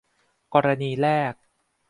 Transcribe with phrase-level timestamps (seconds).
[0.53, 1.33] กรณีแรก